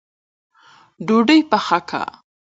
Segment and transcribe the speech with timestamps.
[1.07, 2.01] ډوډۍ پخه که